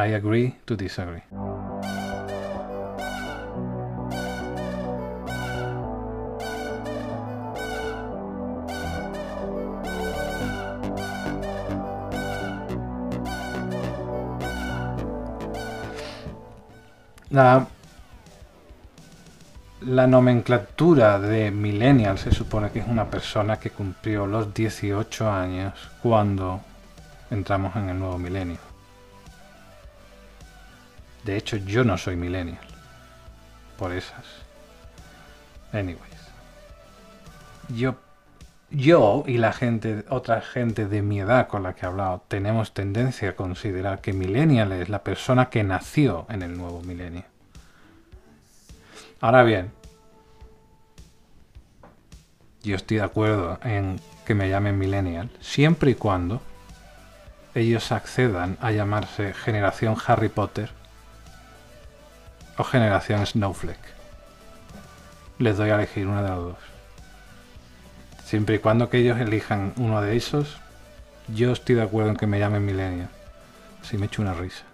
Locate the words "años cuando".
25.28-26.60